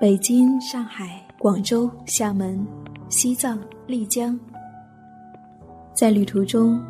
[0.00, 2.66] 北京、上海、广州、厦门、
[3.10, 4.40] 西藏、丽江，
[5.92, 6.82] 在旅途中，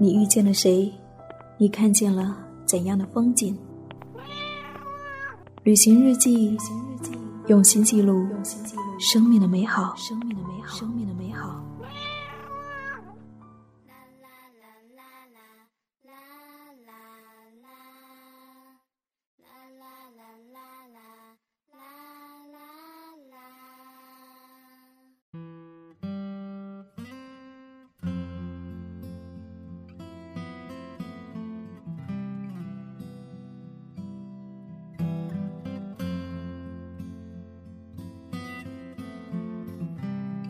[0.00, 0.92] 你遇见了谁？
[1.58, 3.56] 你看见了怎样的风景？
[5.62, 6.58] 旅行日记，
[7.46, 8.26] 用心记录
[8.98, 9.94] 生命的美好。
[9.94, 10.76] 生命的美好。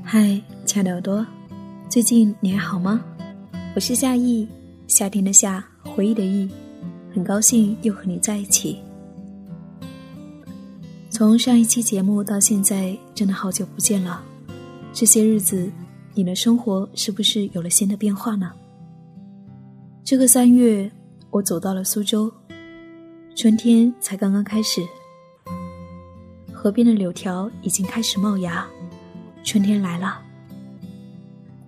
[0.09, 1.27] 嗨，亲爱的耳朵，
[1.88, 3.05] 最近你还好吗？
[3.74, 4.47] 我是夏意，
[4.87, 6.48] 夏天的夏，回忆的忆，
[7.12, 8.78] 很高兴又和你在一起。
[11.11, 14.22] 从上一期节目到现在，真的好久不见了。
[14.92, 15.69] 这些日子，
[16.14, 18.52] 你的生活是不是有了新的变化呢？
[20.05, 20.89] 这个三月，
[21.30, 22.33] 我走到了苏州，
[23.34, 24.86] 春天才刚刚开始，
[26.52, 28.64] 河边的柳条已经开始冒芽。
[29.47, 30.20] 春天来了，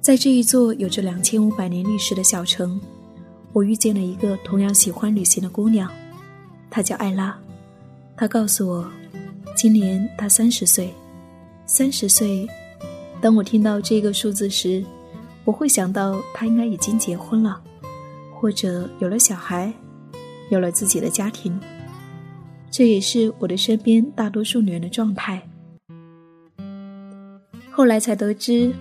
[0.01, 2.79] 在这一座有着两千五百年历史的小城，
[3.53, 5.89] 我遇见了一个同样喜欢旅行的姑娘，
[6.69, 7.39] 她叫艾拉。
[8.17, 8.91] 她告诉我，
[9.57, 10.93] 今年她三十岁。
[11.67, 12.49] 三十岁，
[13.21, 14.85] 当我听到这个数字时，
[15.45, 17.63] 我会想到她应该已经结婚了，
[18.35, 19.73] 或者有了小孩，
[20.51, 21.59] 有了自己的家庭。
[22.73, 25.48] 这也是我的身边大多数女人的状态。
[27.79, 28.75] 后来才得知，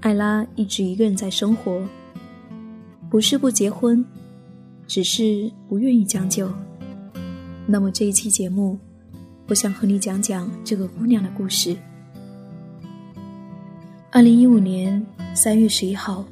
[0.00, 1.84] 艾拉一直一个人在生活，
[3.10, 4.04] 不是不结婚，
[4.86, 6.48] 只是不愿意将就。
[7.66, 8.78] 那么这一期节目，
[9.48, 11.76] 我想和你讲讲这个姑娘的故事。
[14.12, 16.24] 二零一五年三月十一号，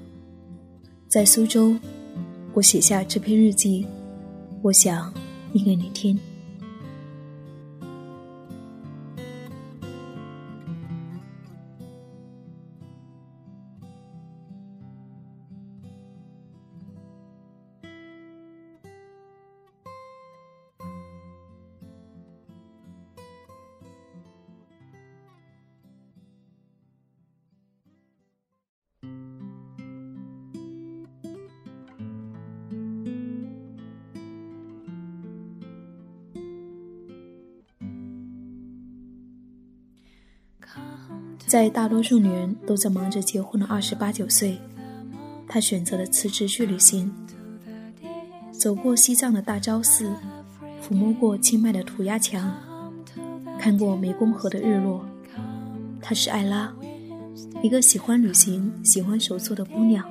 [1.08, 1.74] 在苏州，
[2.54, 3.84] 我写下这篇日记，
[4.62, 5.12] 我想
[5.50, 6.16] 念给你听。
[41.46, 44.58] 在大多数女人都在忙着结婚的二十八九岁，
[45.46, 47.10] 她选择了辞职去旅行，
[48.50, 50.10] 走过西藏的大昭寺，
[50.82, 52.52] 抚摸过清迈的涂鸦墙，
[53.60, 55.06] 看过湄公河的日落。
[56.02, 56.74] 她是艾拉，
[57.62, 60.04] 一个喜欢旅行、喜欢手作的姑娘。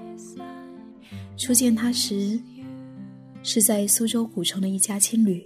[1.38, 2.40] 初见她时，
[3.44, 5.46] 是在苏州古城的一家青旅，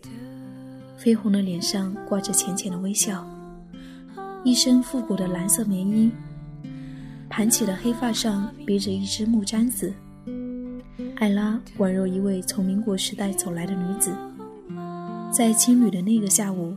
[1.00, 3.28] 绯红的脸上挂着浅浅的微笑。
[4.46, 6.10] 一身复古的蓝色棉衣，
[7.30, 9.94] 盘起的黑发上别着一只木簪子。
[11.18, 14.16] 艾拉宛若一位从民国时代走来的女子。
[15.30, 16.74] 在青旅的那个下午，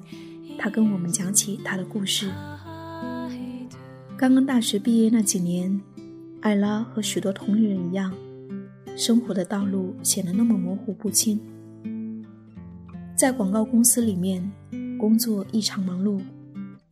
[0.59, 2.33] 她跟我们讲起她的故事。
[4.17, 5.81] 刚刚大学毕业那几年，
[6.41, 8.13] 艾拉和许多同龄人一样，
[8.97, 11.41] 生活的道路显得那么模糊不清。
[13.17, 14.51] 在广告公司里面，
[14.99, 16.21] 工作异常忙碌。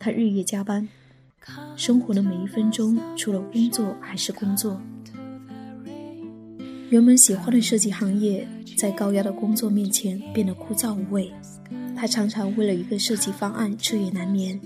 [0.02, 0.88] 他日夜加班，
[1.76, 4.80] 生活的每一分钟除了工作还是工作。
[6.88, 11.30] 原本喜欢的设计行业，在高压的工作面前变得枯燥无味。
[11.94, 14.58] 他常常为了一个设计方案彻夜难眠。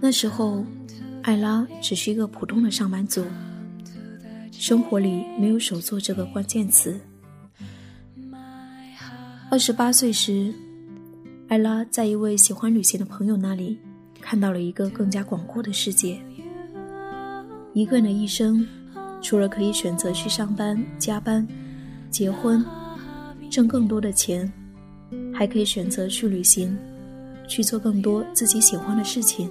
[0.00, 0.64] 那时候，
[1.22, 3.22] 艾拉只是一个普通的上班族，
[4.50, 6.98] 生活里没有手作这个关键词。
[9.50, 10.54] 二十八岁时，
[11.48, 13.78] 艾拉在一位喜欢旅行的朋友那里。
[14.28, 16.18] 看到了一个更加广阔的世界。
[17.72, 18.66] 一个人的一生，
[19.22, 21.46] 除了可以选择去上班、加班、
[22.10, 22.64] 结婚、
[23.48, 24.52] 挣更多的钱，
[25.32, 26.76] 还可以选择去旅行，
[27.46, 29.48] 去做更多自己喜欢的事情。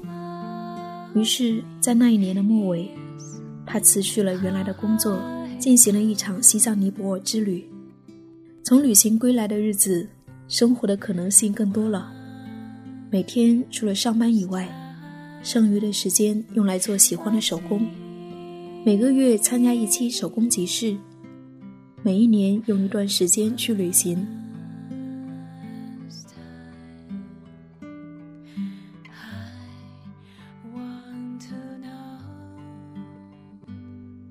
[1.13, 2.92] 于是，在那一年的末尾，
[3.66, 5.18] 他辞去了原来的工作，
[5.57, 7.66] 进行了一场西藏尼泊尔之旅。
[8.62, 10.06] 从旅行归来的日子，
[10.50, 12.12] 生活的可能性更多了。
[13.15, 14.67] 每天除了上班以外，
[15.41, 17.88] 剩余的时间用来做喜欢的手工，
[18.85, 20.97] 每个月参加一期手工集市，
[22.03, 24.27] 每一年用一段时间去旅行。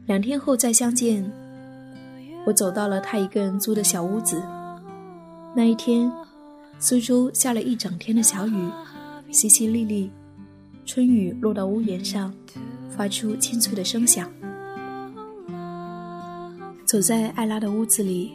[0.04, 1.24] 两天后再相见，
[2.46, 4.42] 我走到了他一个人租的小屋子，
[5.56, 6.12] 那一天。
[6.84, 8.68] 苏州下了一整天的小雨，
[9.30, 10.10] 淅淅沥沥，
[10.84, 12.30] 春雨落到屋檐上，
[12.90, 14.30] 发出清脆的声响。
[16.84, 18.32] 走在艾拉的屋子里，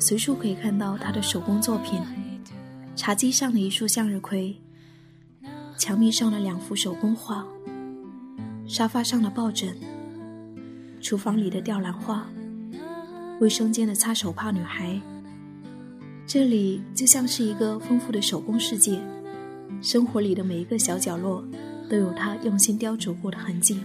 [0.00, 2.02] 随处可以看到她的手工作品：
[2.96, 4.56] 茶几上的一束向日葵，
[5.78, 7.46] 墙壁上的两幅手工画，
[8.66, 9.76] 沙发上的抱枕，
[11.00, 12.26] 厨房里的吊兰花，
[13.38, 15.00] 卫生间的擦手帕女孩。
[16.32, 18.98] 这里就像是一个丰富的手工世界，
[19.82, 21.44] 生活里的每一个小角落
[21.90, 23.78] 都有他用心雕琢过的痕迹。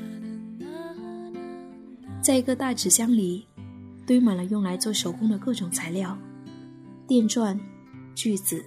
[2.22, 3.46] 在一个大纸箱里。
[4.06, 6.18] 堆满了用来做手工的各种材料：
[7.06, 7.60] 电钻、
[8.16, 8.64] 锯子、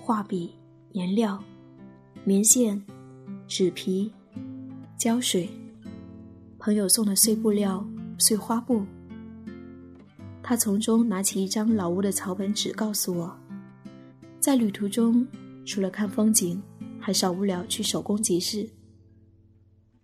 [0.00, 0.54] 画笔、
[0.92, 1.42] 颜料、
[2.22, 2.80] 棉线、
[3.48, 4.12] 纸皮、
[4.96, 5.50] 胶水，
[6.60, 7.84] 朋友送的碎布料、
[8.18, 8.84] 碎花布。
[10.42, 13.34] 他从中拿起一张老屋的草本纸，告诉我，
[14.40, 15.26] 在旅途中
[15.64, 16.60] 除了看风景，
[16.98, 18.68] 还少不了去手工集市。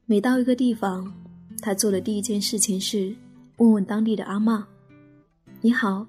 [0.06, 1.12] 每到一个地方，
[1.60, 3.14] 他做的第一件事情是。
[3.58, 4.64] 问问当地的阿妈
[5.60, 6.06] ：“你好，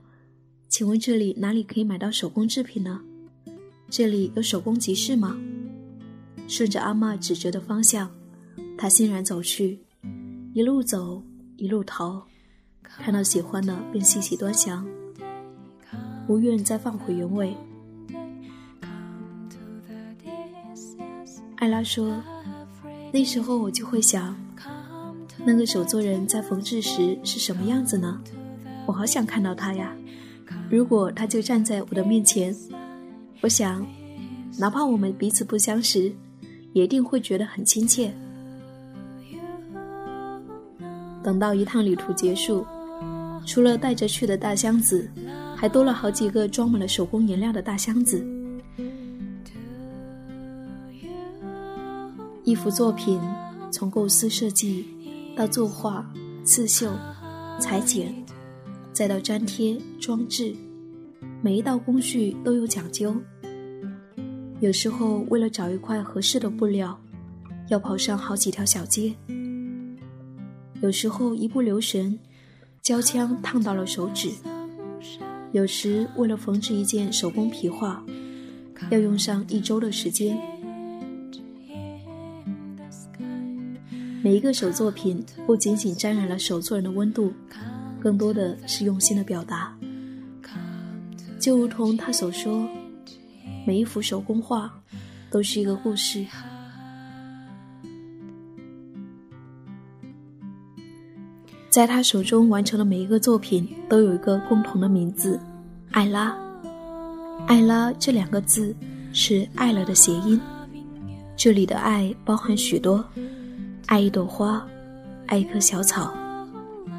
[0.68, 3.02] 请问这里哪里可以买到手工制品呢？
[3.90, 5.36] 这里有手工集市吗？”
[6.48, 8.08] 顺着阿妈指着的方向，
[8.78, 9.80] 他欣然走去，
[10.54, 11.24] 一路走
[11.58, 12.24] 一路淘，
[12.98, 14.86] 看到喜欢的便细细端详，
[16.28, 17.56] 不愿再放回原位。
[21.58, 22.22] 艾拉说
[23.12, 24.36] ：“那时候我就会想。”
[25.46, 28.22] 那个手作人在缝制时是什么样子呢？
[28.86, 29.96] 我好想看到他呀！
[30.70, 32.56] 如果他就站在我的面前，
[33.42, 33.86] 我想，
[34.58, 36.14] 哪怕我们彼此不相识，
[36.74, 38.14] 也一定会觉得很亲切。
[41.24, 42.66] 等到一趟旅途结束，
[43.46, 45.10] 除了带着去的大箱子，
[45.56, 48.26] 还多了好几个装满了手工颜料的大箱子。
[52.44, 53.20] 一幅作品
[53.72, 54.86] 从构思设计。
[55.36, 56.06] 到作画、
[56.44, 56.92] 刺绣、
[57.62, 58.14] 裁剪，
[58.92, 60.54] 再到粘贴、装置，
[61.42, 63.16] 每一道工序都有讲究。
[64.60, 67.00] 有时候为了找一块合适的布料，
[67.70, 69.16] 要跑上好几条小街；
[70.82, 72.20] 有时候一不留神，
[72.90, 74.32] 胶枪烫到了手指；
[75.52, 78.04] 有时为了缝制一件手工皮画，
[78.90, 80.36] 要用上一周的时间。
[84.24, 87.32] 每一个手作品不仅仅沾染了手作人的温度，
[88.00, 89.72] 更多的是用心的表达。
[91.40, 92.68] 就如同他所说，
[93.68, 94.82] 每一幅手工画
[95.30, 96.26] 都是一个故事。
[101.80, 105.40] 在他手中完成的每一个作品都有一个共同的名字——
[105.92, 106.38] 艾拉。
[107.48, 108.76] 艾拉这两个字
[109.14, 110.38] 是爱了的谐音，
[111.38, 113.02] 这里的爱包含许多。
[113.86, 114.62] 爱一朵花，
[115.28, 116.14] 爱一棵小草，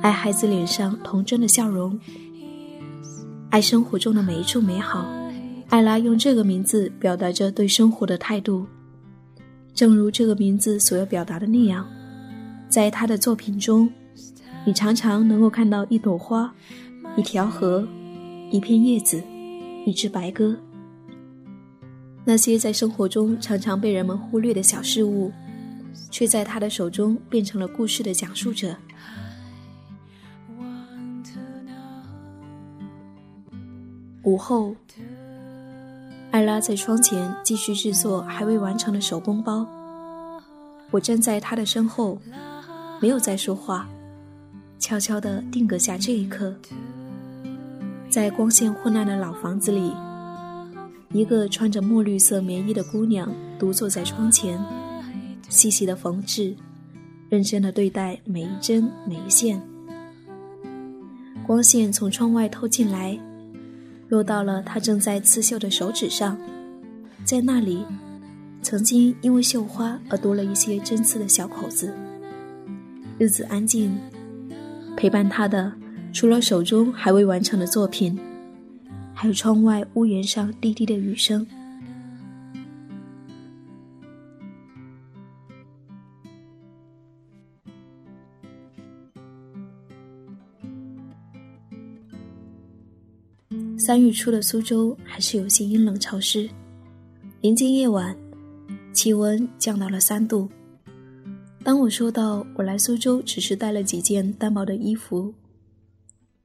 [0.00, 2.00] 爱孩子脸上童真的笑容，
[3.50, 5.06] 爱生活中的每一处美好。
[5.68, 8.66] 艾拉用这个名字表达着对生活的态度，
[9.74, 11.86] 正如这个名字所要表达的那样，
[12.70, 13.86] 在他的作品中，
[14.64, 16.52] 你常常能够看到一朵花、
[17.16, 17.86] 一条河、
[18.50, 19.22] 一片叶子、
[19.86, 20.56] 一只白鸽。
[22.24, 25.32] 那些在生活中常常被人们忽略的小事物。
[26.10, 28.74] 却在他的手中变成了故事的讲述者。
[34.22, 34.74] 午后，
[36.30, 39.66] 艾拉在窗前继续制作还未完成的手工包。
[40.90, 42.20] 我站在他的身后，
[43.00, 43.88] 没有再说话，
[44.80, 46.54] 悄悄地定格下这一刻。
[48.08, 49.92] 在光线昏暗的老房子里，
[51.12, 54.58] 一个穿着墨绿色棉衣的姑娘独坐在窗前。
[55.50, 56.54] 细细的缝制，
[57.28, 59.60] 认真的对待每一针每一线。
[61.44, 63.18] 光线从窗外透进来，
[64.08, 66.38] 落到了她正在刺绣的手指上，
[67.24, 67.84] 在那里，
[68.62, 71.92] 曾经因为绣花而多了一些针刺的小口子。
[73.18, 73.98] 日子安静，
[75.00, 75.72] 陪伴他的
[76.12, 78.18] 除了手中还未完成的作品，
[79.14, 81.46] 还有窗外屋檐上滴滴的雨声。
[93.78, 96.46] 三月初的苏州还是有些阴冷潮湿，
[97.40, 98.14] 临近夜晚，
[98.92, 100.46] 气温降到了三度。
[101.62, 105.34] 当我说到我来苏州只是带了几件单薄的衣服，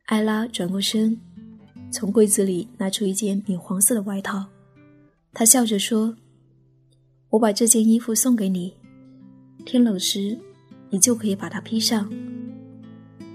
[0.06, 1.18] 艾拉转过身，
[1.90, 4.46] 从柜子里拿出一件米黄色的外套，
[5.32, 6.16] 她笑着说
[7.32, 8.74] ：“我把这件衣服送给你，
[9.66, 10.38] 天冷时
[10.90, 12.12] 你就可以把它披上。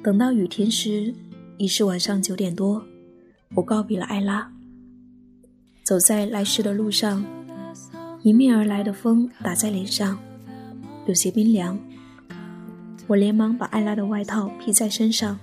[0.02, 1.14] 等到雨停时，
[1.56, 2.84] 已是晚上九点多。”
[3.56, 4.52] 我告别了艾拉，
[5.82, 7.24] 走在来时的路上，
[8.22, 10.16] 迎面而来的风打在脸上。
[11.10, 11.76] 有些冰凉，
[13.08, 15.36] 我连忙把艾拉的外套披在身上。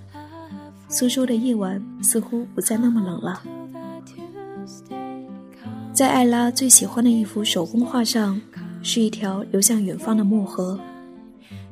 [0.88, 3.42] 苏州的夜晚似乎不再那么冷了。
[5.92, 8.40] 在艾拉最喜欢的一幅手工画上，
[8.82, 10.80] 是一条流向远方的漠河，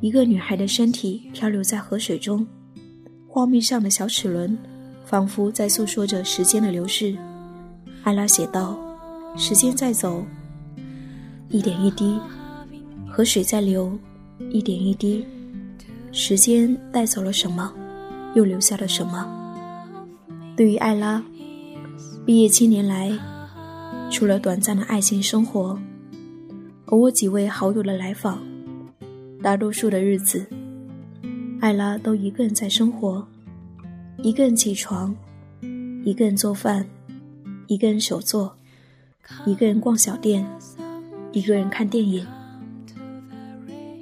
[0.02, 2.46] 一个女孩的身体漂流在河水中，
[3.26, 4.58] 画面上的小齿轮
[5.06, 7.16] 仿佛在诉说着时间的流逝。
[8.02, 8.78] 艾拉写道
[9.38, 10.22] ：“时间在走，
[11.48, 12.20] 一点一滴。”
[13.16, 13.98] 河水在流，
[14.50, 15.24] 一点一滴。
[16.12, 17.72] 时间带走了什么，
[18.34, 19.26] 又留下了什么？
[20.54, 21.24] 对于艾拉，
[22.26, 23.10] 毕业七年来，
[24.10, 25.78] 除了短暂的爱情生活，
[26.88, 28.38] 偶尔几位好友的来访，
[29.42, 30.46] 大多数的日子，
[31.60, 33.26] 艾拉都一个人在生活，
[34.18, 35.16] 一个人起床，
[36.04, 36.86] 一个人做饭，
[37.66, 38.54] 一个人手作，
[39.46, 40.46] 一个人逛小店，
[41.32, 42.22] 一个人看电影。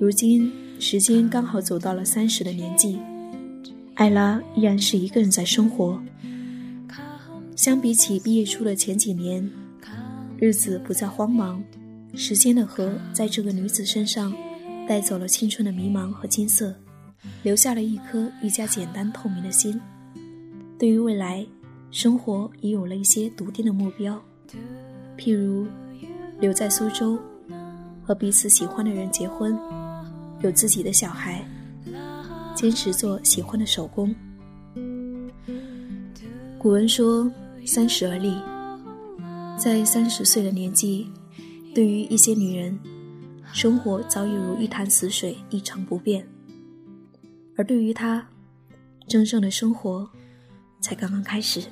[0.05, 2.99] 如今，时间刚好走到了三十的年纪，
[3.95, 5.99] 艾拉依然是一个人在生活。
[7.57, 9.51] 相比起毕业初的前几年，
[10.37, 11.65] 日子不再慌忙，
[12.15, 14.31] 时间的河在这个女子身上
[14.87, 16.75] 带走了青春的迷茫和金色，
[17.43, 19.81] 留下了一颗愈加简单透明的心。
[20.79, 21.47] 对于未来，
[21.91, 24.23] 生活也有了一些笃定的目标，
[25.17, 25.67] 譬如
[26.39, 27.19] 留在苏州，
[28.03, 29.59] 和彼此喜欢的人结婚。
[30.45, 31.43] 有自己的小孩，
[32.55, 34.15] 坚持做喜欢的手工。
[36.59, 37.31] 古文说
[37.65, 38.37] ：“三十而立。”
[39.59, 41.11] 在三十岁的年纪，
[41.75, 42.79] 对于一些女人，
[43.55, 46.23] 生活早已如一潭死水，一成不变；
[47.57, 48.29] 而对于她，
[49.09, 50.07] 真正的生活
[50.83, 51.63] 才刚刚开始。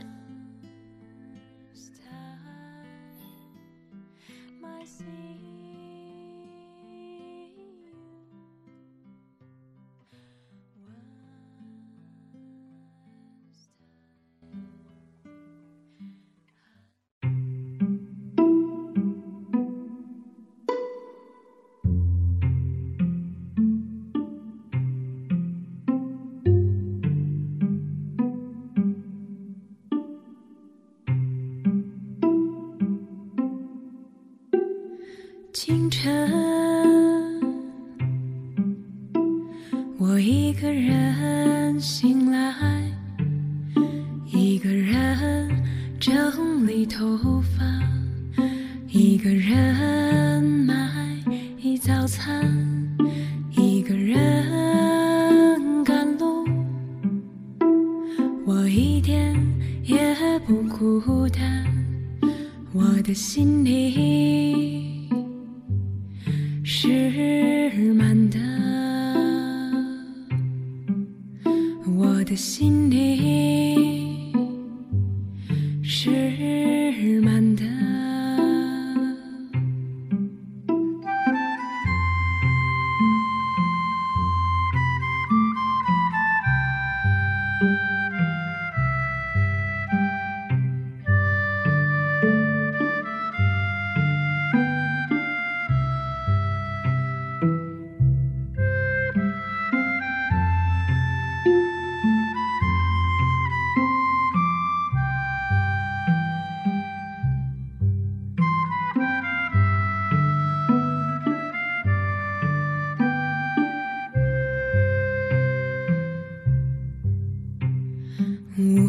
[35.92, 36.10] 晨，
[39.98, 42.90] 我一个人醒来，
[44.24, 45.50] 一个人
[46.00, 47.62] 整理头发，
[48.88, 50.74] 一个人买
[51.78, 52.42] 早餐，
[53.50, 56.46] 一个人赶路，
[58.46, 59.36] 我一点
[59.84, 61.66] 也不孤单，
[62.72, 64.81] 我的心里。
[67.22, 67.51] 是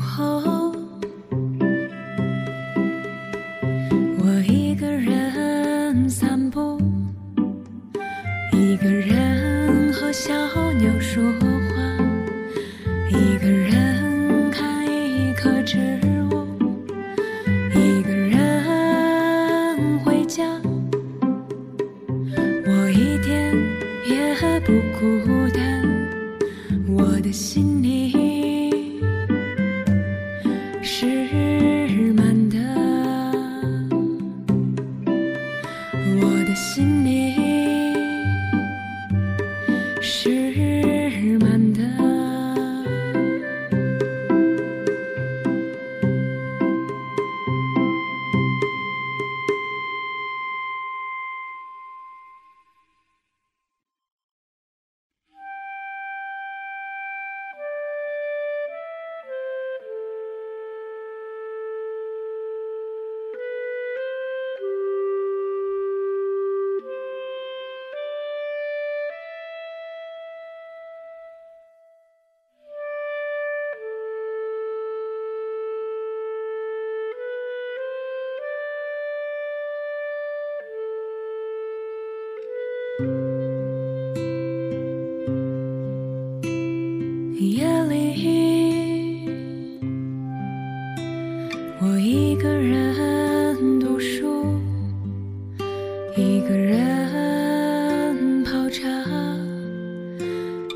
[0.04, 0.43] 以后。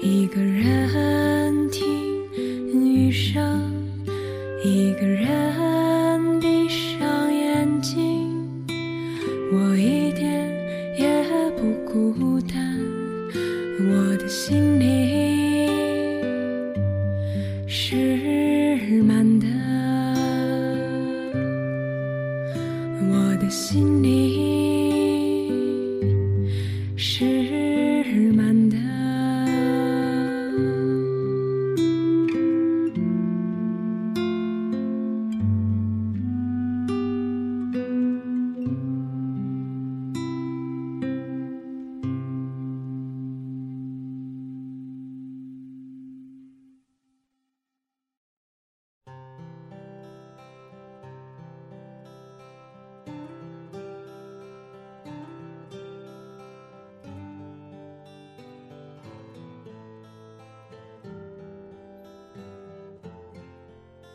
[0.09, 1.83] 一个人听
[2.71, 3.73] 雨声
[4.63, 5.46] 一个人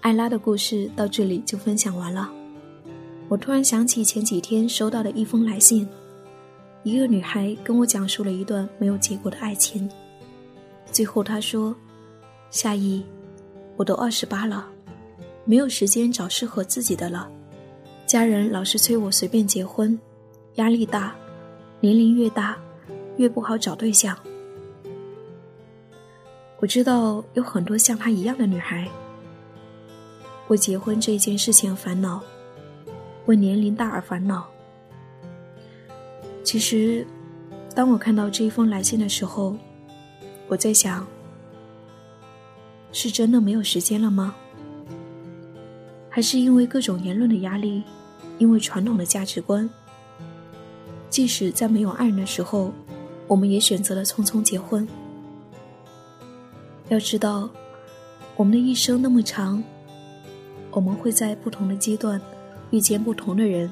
[0.03, 2.29] 艾拉的故事到这里就分享完了。
[3.29, 5.89] 我突然想起前几天收到的一封来信，
[6.83, 9.89] 一个女孩跟我讲述了一段没有结果的爱情。
[10.91, 11.75] 最后她说
[12.51, 13.05] ：“夏意，
[13.77, 14.67] 我都二十八了，
[15.45, 17.31] 没有时间找适合自己的了。
[18.05, 19.97] 家人老是催我随便结婚，
[20.57, 21.15] 压力大，
[21.79, 22.59] 年龄越大
[23.19, 24.19] 越不好找对象。
[26.59, 28.89] 我知道有很多像她一样的女孩。”
[30.53, 32.23] 为结婚这一件事情烦恼，
[33.25, 34.47] 为年龄大而烦恼。
[36.45, 37.07] 其实，
[37.75, 39.57] 当我看到这一封来信的时候，
[40.49, 41.07] 我在想：
[42.93, 44.35] 是真的没有时间了吗？
[46.11, 47.83] 还是因为各种言论的压力，
[48.37, 49.67] 因为传统的价值观？
[51.09, 52.75] 即使在没有爱人的时候，
[53.27, 54.87] 我们也选择了匆匆结婚。
[56.91, 57.49] 要知道，
[58.37, 59.65] 我们的一生那么长。
[60.73, 62.21] 我们会在不同的阶段
[62.71, 63.71] 遇见不同的人，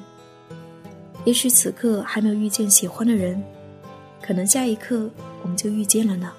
[1.25, 3.43] 也许此刻还没有遇见喜欢的人，
[4.21, 5.09] 可能下一刻
[5.41, 6.31] 我们就遇见了呢。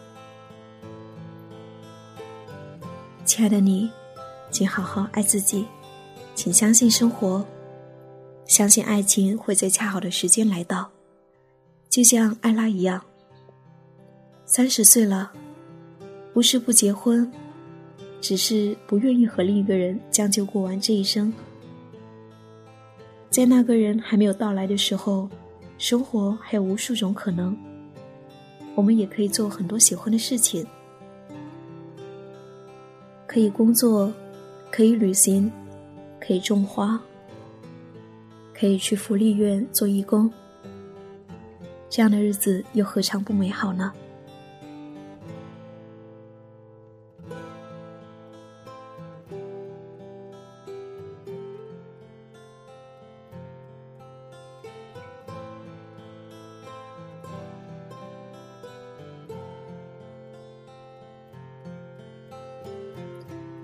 [3.25, 3.91] 亲爱的你，
[4.51, 5.67] 请好好爱自己，
[6.35, 7.45] 请相信生活，
[8.47, 10.91] 相信爱情会在恰好的时间来到，
[11.89, 13.03] 就像艾拉一样。
[14.45, 15.33] 三十岁了，
[16.33, 17.31] 不是不结婚。
[18.23, 21.31] 只是不愿意和另一个人将就过完这一生，
[23.29, 25.29] 在那个人还没有到来的时候，
[25.77, 27.55] 生活还有无数种可能。
[28.77, 30.65] 我们也可以做很多喜欢的事情，
[33.27, 34.13] 可以工作，
[34.71, 35.51] 可以旅行，
[36.21, 36.99] 可以种花，
[38.55, 40.33] 可以去福利院做义工。
[41.91, 43.93] 这样的日子又何尝不美好呢？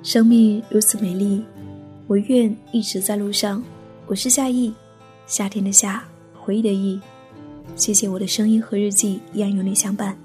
[0.08, 1.44] 生命如此美丽，
[2.06, 3.62] 我愿一直在路上。
[4.06, 4.72] 我是夏意，
[5.26, 6.98] 夏天的夏，回忆的忆。
[7.76, 10.16] 谢谢我的声音和日记一样有你相伴。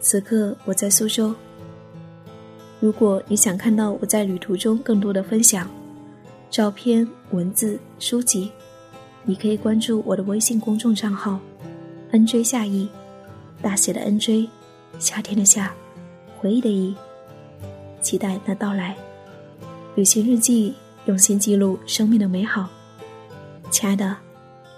[0.00, 1.32] 此刻我在苏州。
[2.80, 5.70] 如果你想看到我在旅途中更多的分享，
[6.50, 8.50] 照片、文字、书籍，
[9.22, 11.38] 你可以关注我的微信公众账号
[12.10, 12.88] “nj 夏意”，
[13.62, 14.48] 大写的 “nj”，
[14.98, 15.72] 夏天的夏，
[16.40, 16.96] 回忆的忆。
[18.02, 18.94] 期待那到来，
[19.94, 20.74] 旅行日记，
[21.06, 22.68] 用心记录生命的美好。
[23.70, 24.14] 亲爱的，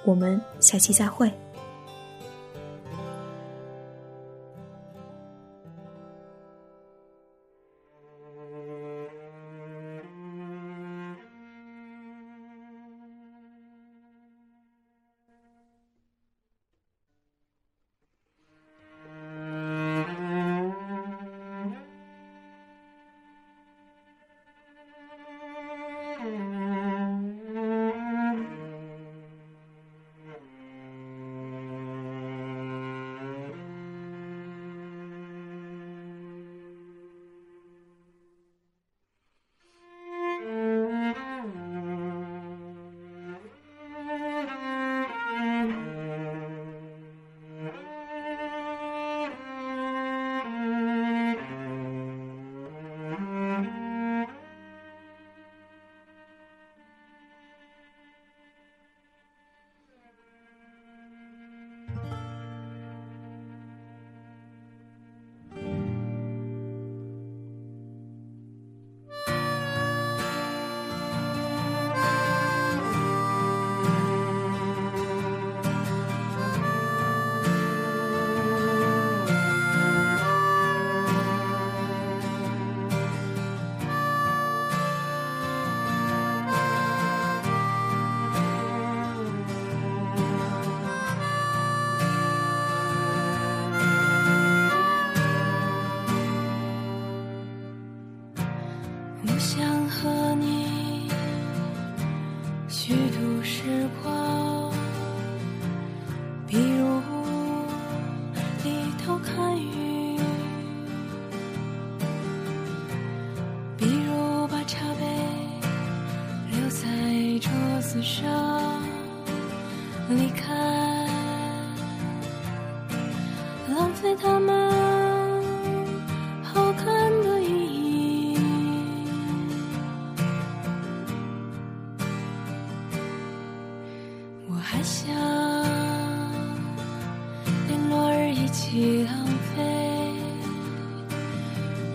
[0.04, 1.32] 我们下期再会。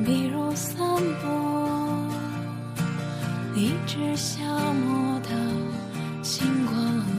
[0.06, 0.78] 比如散
[1.22, 1.28] 步
[3.56, 4.42] 一直消
[4.74, 5.30] 磨到
[6.24, 7.19] 星光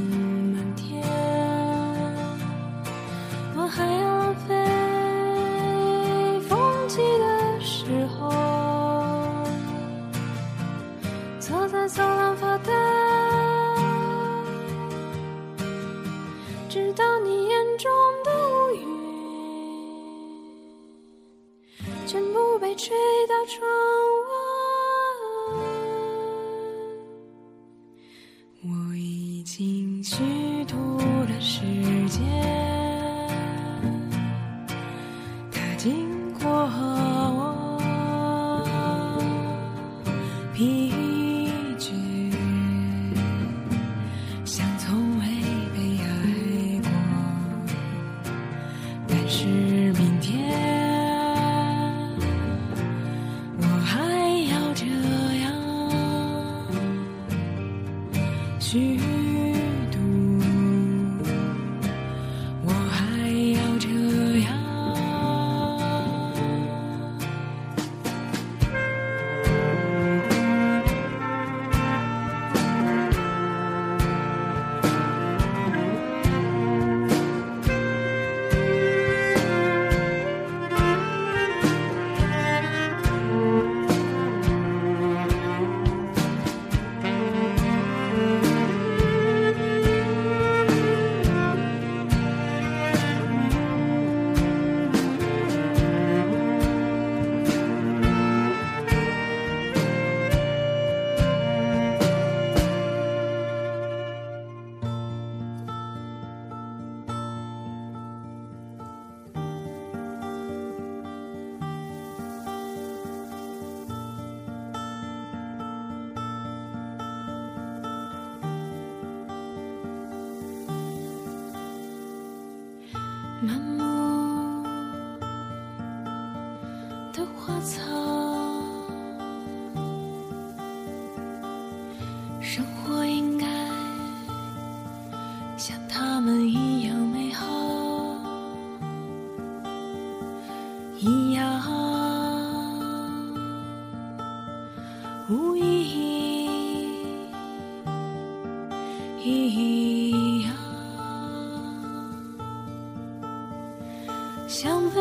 [154.50, 155.00] 想飞。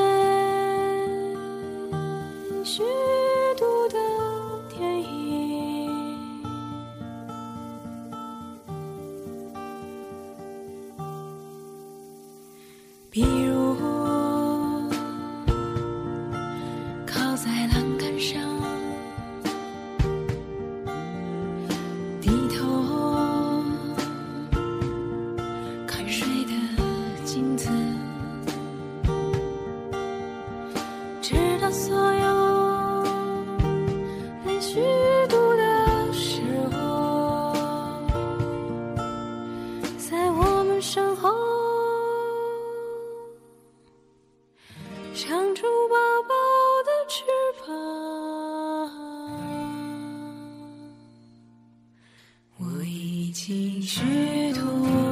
[53.41, 54.59] 情绪涂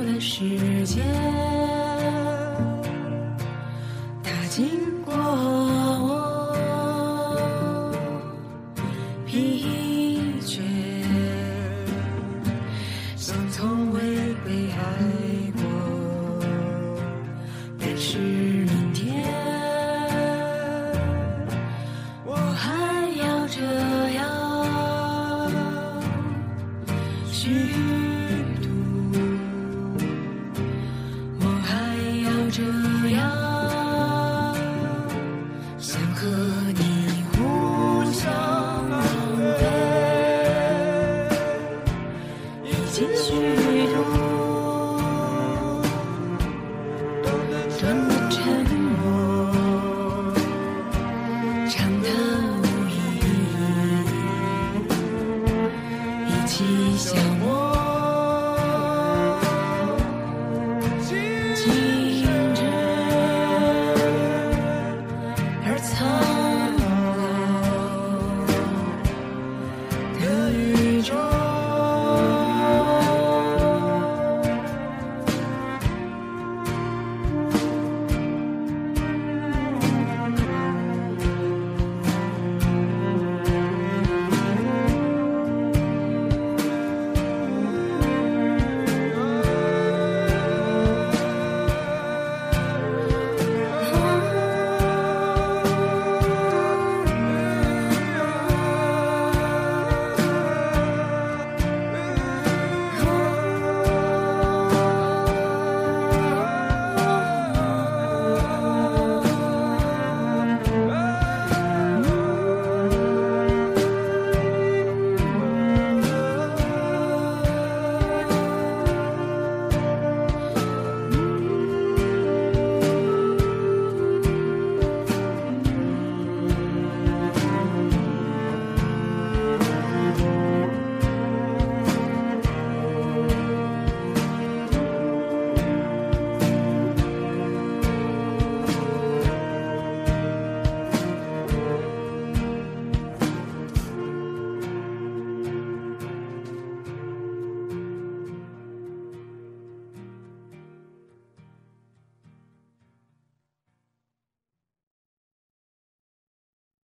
[0.01, 1.46] 了时间。